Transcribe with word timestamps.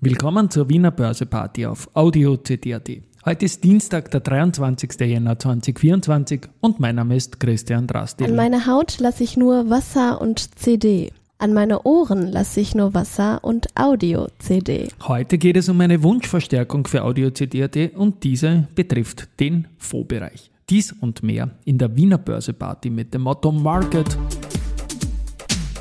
Willkommen 0.00 0.48
zur 0.48 0.68
Wiener 0.68 0.92
Börseparty 0.92 1.66
auf 1.66 1.90
Audio 1.94 2.36
CD.at. 2.36 2.88
Heute 3.24 3.44
ist 3.44 3.64
Dienstag, 3.64 4.10
der 4.12 4.20
23. 4.20 4.92
Jänner 5.00 5.36
2024 5.38 6.42
und 6.60 6.78
mein 6.78 6.94
Name 6.94 7.16
ist 7.16 7.40
Christian 7.40 7.88
Drastil. 7.88 8.28
An 8.28 8.36
meine 8.36 8.66
Haut 8.66 9.00
lasse 9.00 9.24
ich 9.24 9.36
nur 9.36 9.68
Wasser 9.70 10.20
und 10.20 10.56
CD. 10.56 11.10
An 11.38 11.52
meine 11.52 11.82
Ohren 11.82 12.28
lasse 12.30 12.60
ich 12.60 12.76
nur 12.76 12.94
Wasser 12.94 13.42
und 13.42 13.66
Audio-CD. 13.76 14.88
Heute 15.02 15.36
geht 15.36 15.56
es 15.56 15.68
um 15.68 15.80
eine 15.80 16.00
Wunschverstärkung 16.02 16.86
für 16.86 17.02
Audio-CD.at 17.02 17.94
und 17.96 18.22
diese 18.22 18.68
betrifft 18.76 19.28
den 19.40 19.66
Fondsbereich. 19.78 20.50
Dies 20.70 20.92
und 21.00 21.22
mehr 21.24 21.50
in 21.64 21.78
der 21.78 21.96
Wiener 21.96 22.18
Börseparty 22.18 22.90
mit 22.90 23.14
dem 23.14 23.22
Motto 23.22 23.50
Market 23.50 24.16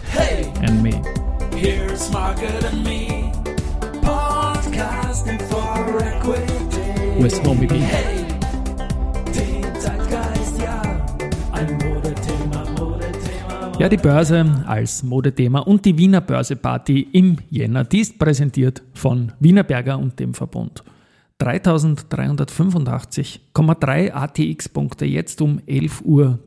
Hey, 0.09 0.47
and 0.67 0.81
Me. 0.81 1.01
here's 1.55 2.11
Market 2.11 2.63
and 2.71 2.83
Me. 2.83 3.06
Podcasting 5.17 5.41
for 5.49 5.97
Equity. 5.99 7.23
With 7.23 7.41
Homie 7.43 7.67
B. 7.67 7.75
Hey, 7.75 8.25
ja. 10.59 10.81
Modethema, 11.63 12.63
Modethema. 12.77 13.71
Ja, 13.79 13.89
die 13.89 13.97
Börse 13.97 14.63
als 14.67 15.01
Modethema 15.03 15.61
und 15.61 15.83
die 15.85 15.97
Wiener 15.97 16.21
Börseparty 16.21 17.07
im 17.13 17.37
Jänner, 17.49 17.83
die 17.83 18.01
ist 18.01 18.19
präsentiert 18.19 18.83
von 18.93 19.31
Wienerberger 19.39 19.97
und 19.97 20.19
dem 20.19 20.35
Verbund. 20.35 20.83
3385,3 21.41 24.11
ATX-Punkte 24.11 25.05
jetzt 25.05 25.41
um 25.41 25.57
11.30 25.59 26.05
Uhr, 26.05 26.39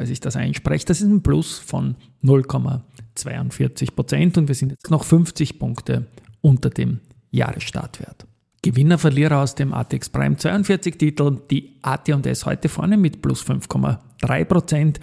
als 0.00 0.10
ich 0.10 0.20
das 0.20 0.36
einspreche. 0.36 0.86
Das 0.86 1.00
ist 1.00 1.08
ein 1.08 1.22
Plus 1.22 1.58
von 1.58 1.96
0,42 2.22 3.94
Prozent 3.94 4.38
und 4.38 4.46
wir 4.48 4.54
sind 4.54 4.70
jetzt 4.70 4.90
noch 4.90 5.04
50 5.04 5.58
Punkte 5.58 6.06
unter 6.40 6.70
dem 6.70 7.00
Jahresstartwert. 7.34 8.26
Gewinner, 8.62 8.96
Verlierer 8.96 9.42
aus 9.42 9.54
dem 9.54 9.74
ATX 9.74 10.08
Prime 10.08 10.36
42 10.36 10.96
Titel, 10.96 11.38
die 11.50 11.76
AT&S 11.82 12.46
heute 12.46 12.70
vorne 12.70 12.96
mit 12.96 13.20
plus 13.20 13.44
5,3 13.44 14.44
Prozent. 14.46 15.00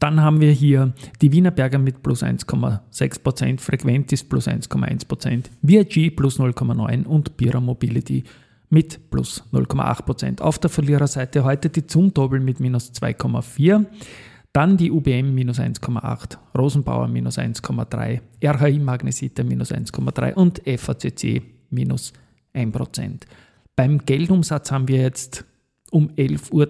Dann 0.00 0.20
haben 0.20 0.40
wir 0.40 0.50
hier 0.50 0.92
die 1.22 1.30
Wienerberger 1.30 1.78
mit 1.78 2.02
plus 2.02 2.24
1,6 2.24 3.22
Prozent, 3.22 3.60
Frequentis 3.60 4.24
plus 4.24 4.48
1,1 4.48 5.06
Prozent, 5.06 5.50
VIG 5.62 6.16
plus 6.16 6.40
0,9 6.40 7.04
und 7.04 7.36
Bira 7.36 7.60
Mobility 7.60 8.24
mit 8.70 9.10
plus 9.10 9.44
0,8 9.52 10.02
Prozent. 10.02 10.42
Auf 10.42 10.58
der 10.58 10.70
Verliererseite 10.70 11.44
heute 11.44 11.68
die 11.68 11.86
Zumtobel 11.86 12.40
mit 12.40 12.58
minus 12.58 12.92
2,4. 12.94 13.86
Dann 14.52 14.76
die 14.76 14.90
UBM 14.90 15.34
minus 15.34 15.60
1,8, 15.60 16.38
Rosenbauer 16.56 17.06
minus 17.08 17.38
1,3, 17.38 18.20
RHI 18.42 18.78
Magnesita 18.80 19.44
minus 19.44 19.72
1,3 19.72 20.34
und 20.34 20.62
FACC 20.64 21.53
minus 21.74 22.12
1%. 22.54 23.22
Beim 23.76 23.98
Geldumsatz 23.98 24.70
haben 24.70 24.88
wir 24.88 25.02
jetzt 25.02 25.44
um 25.90 26.10
11.30 26.10 26.52
Uhr 26.52 26.66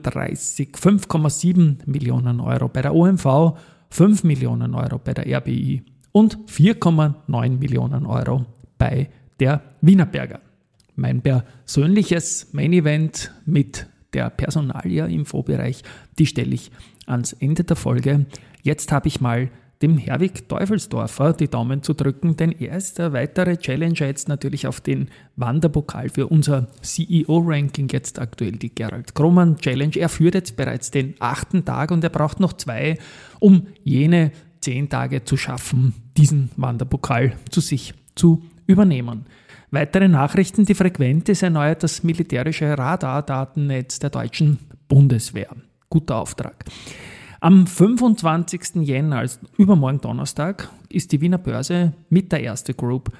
5,7 0.75 1.79
Millionen 1.87 2.41
Euro 2.41 2.69
bei 2.69 2.83
der 2.83 2.95
OMV, 2.95 3.57
5 3.91 4.25
Millionen 4.25 4.75
Euro 4.75 4.99
bei 4.99 5.15
der 5.15 5.27
RBI 5.39 5.83
und 6.13 6.39
4,9 6.49 7.59
Millionen 7.59 8.07
Euro 8.07 8.47
bei 8.79 9.09
der 9.41 9.63
Wienerberger. 9.81 10.41
Mein 10.97 11.23
persönliches 11.23 12.53
Main 12.53 12.73
Event 12.73 13.33
mit 13.47 13.87
der 14.13 14.31
Personalia 14.31 15.07
im 15.07 15.27
Fondsbereich, 15.27 15.83
die 16.19 16.27
stelle 16.27 16.55
ich 16.55 16.71
ans 17.07 17.33
Ende 17.33 17.65
der 17.65 17.77
Folge. 17.77 18.27
Jetzt 18.63 18.93
habe 18.93 19.09
ich 19.09 19.21
mal 19.21 19.51
dem 19.83 19.99
Herwig 19.99 20.49
Teufelsdorfer 20.49 21.33
die 21.33 21.49
Daumen 21.49 21.83
zu 21.83 21.95
drücken, 21.95 22.37
denn 22.37 22.53
er 22.53 22.77
ist 22.77 22.99
der 22.99 23.13
weitere 23.13 23.57
Challenger 23.57 24.07
jetzt 24.07 24.29
natürlich 24.29 24.67
auf 24.67 24.81
den 24.81 25.09
Wanderpokal 25.37 26.09
für 26.09 26.29
unser 26.29 26.69
CEO-Ranking, 26.83 27.89
jetzt 27.91 28.19
aktuell 28.19 28.53
die 28.53 28.75
Gerald 28.75 29.15
Kromann 29.15 29.57
Challenge. 29.57 29.97
Er 29.97 30.09
führt 30.09 30.35
jetzt 30.35 30.57
bereits 30.57 30.91
den 30.91 31.15
achten 31.19 31.65
Tag 31.65 31.91
und 31.91 32.05
er 32.05 32.11
braucht 32.11 32.41
noch 32.41 32.55
zwei, 32.55 32.99
um 33.41 33.67
jene 33.83 34.33
zehn 34.61 34.89
Tage 34.89 35.25
zu 35.25 35.37
schaffen, 35.37 35.95
diesen 36.17 36.51
Wanderpokal 36.57 37.33
zu 37.51 37.61
sich 37.61 37.93
zu 38.15 38.43
übernehmen. 38.67 39.27
Weitere 39.71 40.09
Nachrichten, 40.09 40.65
die 40.65 40.75
Frequentis 40.75 41.43
erneuert 41.43 41.83
das 41.83 42.03
militärische 42.03 42.79
Radardatennetz 42.79 43.99
der 43.99 44.11
deutschen 44.11 44.59
Bundeswehr. 44.89 45.49
Guter 45.91 46.17
Auftrag. 46.17 46.65
Am 47.45 47.67
25. 47.67 48.87
Jänner, 48.87 49.19
also 49.19 49.39
übermorgen 49.59 50.01
Donnerstag, 50.01 50.71
ist 50.89 51.13
die 51.13 51.21
Wiener 51.21 51.37
Börse 51.37 51.93
mit 52.09 52.33
der 52.33 52.43
erste 52.43 52.73
Group 52.73 53.13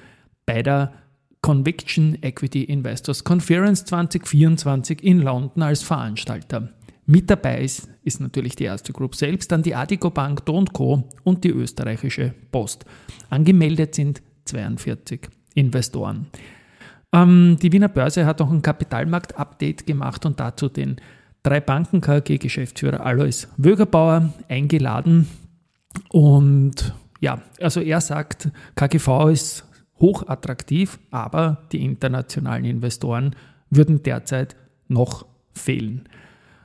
bei 0.47 0.63
der 0.63 0.93
Conviction 1.41 2.17
Equity 2.23 2.63
Investors 2.63 3.23
Conference 3.23 3.85
2024 3.85 5.03
in 5.03 5.19
London 5.19 5.61
als 5.61 5.83
Veranstalter. 5.83 6.69
Mit 7.05 7.29
dabei 7.29 7.61
ist, 7.61 7.87
ist 8.01 8.19
natürlich 8.19 8.55
die 8.55 8.63
erste 8.63 8.93
Group 8.93 9.13
selbst, 9.13 9.51
dann 9.51 9.61
die 9.61 9.75
Adico 9.75 10.09
Bank, 10.09 10.43
Do 10.47 10.65
Co. 10.73 11.03
und 11.23 11.43
die 11.43 11.51
österreichische 11.51 12.33
Post. 12.51 12.83
Angemeldet 13.29 13.93
sind 13.93 14.23
42 14.45 15.29
Investoren. 15.53 16.25
Ähm, 17.13 17.57
die 17.61 17.71
Wiener 17.71 17.89
Börse 17.89 18.25
hat 18.25 18.41
auch 18.41 18.49
ein 18.49 18.63
Kapitalmarkt-Update 18.63 19.85
gemacht 19.85 20.25
und 20.25 20.39
dazu 20.39 20.67
den 20.67 20.99
drei 21.45 21.61
Banken 21.61 22.01
KG-Geschäftsführer 22.01 23.05
Alois 23.05 23.47
Wögerbauer 23.57 24.33
eingeladen. 24.49 25.27
Und 26.09 26.93
ja, 27.21 27.41
also 27.61 27.81
er 27.81 28.01
sagt, 28.01 28.49
KGV 28.75 29.29
ist 29.31 29.65
hochattraktiv, 29.99 30.99
aber 31.11 31.59
die 31.71 31.85
internationalen 31.85 32.65
Investoren 32.65 33.35
würden 33.69 34.03
derzeit 34.03 34.55
noch 34.87 35.25
fehlen. 35.53 36.09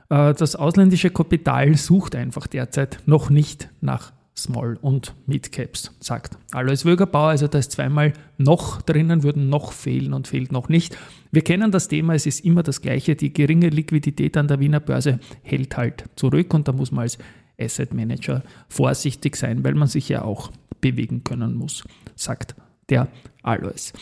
Äh, 0.09 0.33
Das 0.33 0.55
ausländische 0.55 1.11
Kapital 1.11 1.75
sucht 1.75 2.15
einfach 2.15 2.47
derzeit 2.47 2.99
noch 3.05 3.29
nicht 3.29 3.69
nach 3.81 4.11
Small- 4.35 4.77
und 4.81 5.13
Mid-Caps, 5.27 5.91
sagt 5.99 6.37
Alois 6.51 6.85
Wögerbauer. 6.85 7.29
Also 7.29 7.47
da 7.47 7.59
ist 7.59 7.71
zweimal 7.71 8.13
noch 8.37 8.81
drinnen, 8.81 9.23
würden 9.23 9.49
noch 9.49 9.71
fehlen 9.71 10.13
und 10.13 10.27
fehlt 10.27 10.51
noch 10.51 10.69
nicht. 10.69 10.97
Wir 11.31 11.43
kennen 11.43 11.71
das 11.71 11.87
Thema, 11.87 12.15
es 12.15 12.25
ist 12.25 12.43
immer 12.45 12.63
das 12.63 12.81
gleiche. 12.81 13.15
Die 13.15 13.33
geringe 13.33 13.69
Liquidität 13.69 14.37
an 14.37 14.47
der 14.47 14.59
Wiener 14.59 14.79
Börse 14.79 15.19
hält 15.43 15.77
halt 15.77 16.05
zurück 16.15 16.53
und 16.53 16.67
da 16.67 16.71
muss 16.71 16.91
man 16.91 17.03
als 17.03 17.17
Asset 17.59 17.93
Manager 17.93 18.43
vorsichtig 18.67 19.35
sein, 19.35 19.63
weil 19.63 19.75
man 19.75 19.87
sich 19.87 20.09
ja 20.09 20.23
auch 20.23 20.51
bewegen 20.79 21.23
können 21.23 21.53
muss, 21.53 21.83
sagt 22.15 22.55
der 22.89 23.07
Alois. 23.43 23.93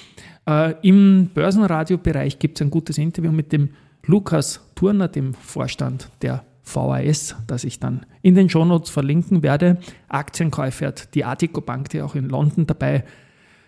Äh, 0.48 0.76
Im 0.82 1.30
Börsenradiobereich 1.34 2.40
gibt 2.40 2.58
es 2.60 2.66
ein 2.66 2.72
gutes 2.72 2.98
Interview 2.98 3.32
mit 3.32 3.52
dem 3.52 3.70
Lukas 4.06 4.62
Turner, 4.76 5.08
dem 5.08 5.34
Vorstand 5.34 6.10
der 6.22 6.44
VAS, 6.76 7.36
das 7.48 7.64
ich 7.64 7.80
dann 7.80 8.06
in 8.22 8.36
den 8.36 8.50
Shownotes 8.50 8.90
verlinken 8.90 9.44
werde. 9.44 9.78
Aktienkäufe 10.08 10.88
hat 10.88 11.14
die 11.16 11.26
Artico 11.26 11.60
Bank, 11.62 11.90
die 11.90 12.02
auch 12.02 12.16
in 12.16 12.30
London 12.30 12.68
dabei 12.68 13.04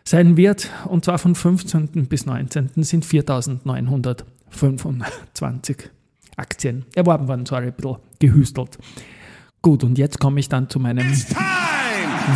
sein 0.03 0.37
wird. 0.37 0.69
Und 0.85 1.05
zwar 1.05 1.17
von 1.17 1.35
15. 1.35 2.07
bis 2.07 2.25
19. 2.25 2.69
sind 2.77 3.05
4.925 3.05 5.77
Aktien 6.37 6.85
erworben 6.95 7.27
worden. 7.27 7.45
Sorry, 7.45 7.67
ein 7.67 7.73
bisschen 7.73 7.97
gehüstelt. 8.19 8.77
Gut, 9.61 9.83
und 9.83 9.97
jetzt 9.97 10.19
komme 10.19 10.39
ich 10.39 10.47
dann 10.49 10.69
zu 10.69 10.79
meinem 10.79 11.07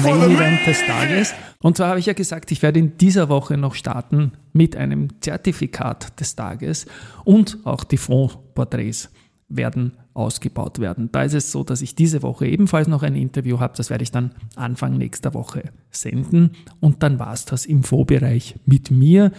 Main 0.04 0.32
Event 0.32 0.68
des 0.68 0.86
Tages. 0.86 1.34
Und 1.62 1.78
zwar 1.78 1.90
habe 1.90 2.00
ich 2.00 2.06
ja 2.06 2.14
gesagt, 2.14 2.52
ich 2.52 2.62
werde 2.62 2.80
in 2.80 2.98
dieser 2.98 3.30
Woche 3.30 3.58
noch 3.58 3.74
starten 3.74 4.34
mit 4.54 4.76
einem 4.76 5.22
Zertifikat 5.22 6.20
des 6.20 6.36
Tages 6.36 6.86
und 7.24 7.58
auch 7.64 7.84
die 7.84 7.98
Fondsporträts 7.98 9.10
werden 9.48 9.94
ausgebaut 10.14 10.80
werden. 10.80 11.10
Da 11.12 11.24
ist 11.24 11.34
es 11.34 11.52
so, 11.52 11.64
dass 11.64 11.82
ich 11.82 11.96
diese 11.96 12.24
Woche 12.24 12.48
ebenfalls 12.48 12.88
noch 12.88 13.04
ein 13.04 13.16
Interview 13.16 13.60
habe. 13.60 13.74
Das 13.78 13.90
werde 13.90 14.04
ich 14.04 14.12
dann 14.12 14.32
Anfang 14.56 14.98
nächster 14.98 15.34
Woche 15.34 15.72
senden. 15.92 16.52
Und 16.80 17.04
dann 17.04 17.20
war 17.20 17.34
es 17.34 17.46
das 17.46 17.66
im 17.66 17.84
Fondsbereich 17.84 18.56
mit 18.66 18.92
mir. 18.92 19.32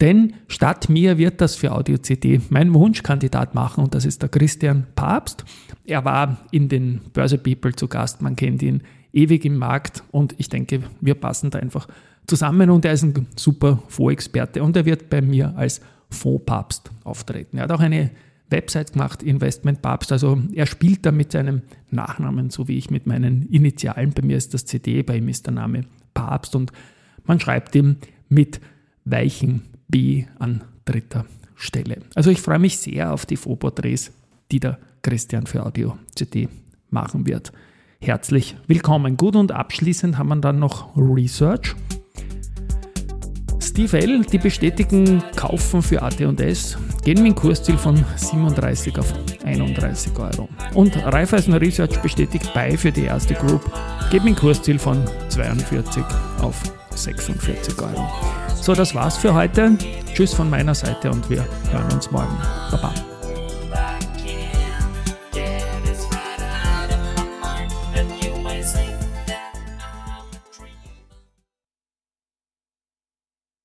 Denn 0.00 0.34
statt 0.48 0.88
mir 0.88 1.18
wird 1.18 1.40
das 1.40 1.54
für 1.54 1.72
Audio 1.72 1.98
CD 1.98 2.40
mein 2.48 2.74
Wunschkandidat 2.74 3.54
machen 3.54 3.84
und 3.84 3.94
das 3.94 4.04
ist 4.04 4.22
der 4.22 4.28
Christian 4.28 4.86
Papst. 4.96 5.44
Er 5.84 6.04
war 6.04 6.38
in 6.50 6.68
den 6.68 7.00
Börse 7.12 7.38
People 7.38 7.72
zu 7.74 7.86
Gast, 7.86 8.20
man 8.20 8.34
kennt 8.34 8.62
ihn 8.62 8.82
ewig 9.12 9.44
im 9.44 9.56
Markt 9.56 10.02
und 10.10 10.34
ich 10.38 10.48
denke, 10.48 10.80
wir 11.00 11.14
passen 11.14 11.50
da 11.50 11.60
einfach 11.60 11.86
zusammen 12.26 12.70
und 12.70 12.84
er 12.84 12.92
ist 12.92 13.04
ein 13.04 13.28
super 13.36 13.82
Fondsexperte 13.86 14.64
und 14.64 14.76
er 14.76 14.84
wird 14.84 15.08
bei 15.10 15.22
mir 15.22 15.56
als 15.56 15.80
Fondspapst 16.10 16.90
auftreten. 17.04 17.58
Er 17.58 17.64
hat 17.64 17.72
auch 17.72 17.80
eine 17.80 18.10
Website 18.50 18.92
gemacht, 18.92 19.22
Investment 19.22 19.82
Papst. 19.82 20.12
Also 20.12 20.40
er 20.52 20.66
spielt 20.66 21.06
da 21.06 21.12
mit 21.12 21.32
seinem 21.32 21.62
Nachnamen, 21.90 22.50
so 22.50 22.68
wie 22.68 22.78
ich 22.78 22.90
mit 22.90 23.06
meinen 23.06 23.48
Initialen. 23.48 24.12
Bei 24.12 24.22
mir 24.22 24.36
ist 24.36 24.54
das 24.54 24.64
CD, 24.64 25.02
bei 25.02 25.16
ihm 25.16 25.28
ist 25.28 25.46
der 25.46 25.54
Name 25.54 25.84
Papst 26.12 26.54
und 26.54 26.72
man 27.24 27.40
schreibt 27.40 27.74
ihm 27.74 27.96
mit 28.28 28.60
weichen 29.04 29.62
B 29.88 30.24
an 30.38 30.62
dritter 30.84 31.24
Stelle. 31.54 31.98
Also 32.14 32.30
ich 32.30 32.40
freue 32.40 32.58
mich 32.58 32.78
sehr 32.78 33.12
auf 33.12 33.26
die 33.26 33.36
Faux-Porträts, 33.36 34.12
die 34.50 34.60
der 34.60 34.78
Christian 35.02 35.46
für 35.46 35.64
Audio 35.64 35.96
CD 36.14 36.48
machen 36.90 37.26
wird. 37.26 37.52
Herzlich 38.00 38.56
willkommen. 38.66 39.16
Gut 39.16 39.36
und 39.36 39.52
abschließend 39.52 40.18
haben 40.18 40.28
wir 40.28 40.36
dann 40.36 40.58
noch 40.58 40.94
Research. 40.96 41.74
Steve 43.74 43.98
L., 43.98 44.20
die 44.20 44.38
bestätigen 44.38 45.20
Kaufen 45.34 45.82
für 45.82 46.00
AT&S, 46.00 46.78
gehen 47.02 47.20
mit 47.24 47.32
dem 47.32 47.34
Kursziel 47.34 47.76
von 47.76 48.04
37 48.14 48.96
auf 49.00 49.12
31 49.44 50.16
Euro. 50.16 50.48
Und 50.74 50.96
Raiffeisen 50.96 51.54
Research 51.54 51.98
bestätigt 52.00 52.48
bei 52.54 52.76
für 52.76 52.92
die 52.92 53.06
erste 53.06 53.34
Group, 53.34 53.68
geht 54.12 54.22
mit 54.22 54.36
dem 54.36 54.38
Kursziel 54.38 54.78
von 54.78 55.02
42 55.28 56.04
auf 56.40 56.62
46 56.94 57.76
Euro. 57.82 58.08
So, 58.54 58.76
das 58.76 58.94
war's 58.94 59.16
für 59.16 59.34
heute. 59.34 59.76
Tschüss 60.14 60.34
von 60.34 60.48
meiner 60.48 60.76
Seite 60.76 61.10
und 61.10 61.28
wir 61.28 61.44
hören 61.72 61.92
uns 61.92 62.08
morgen. 62.12 62.38
Baba. 62.70 62.94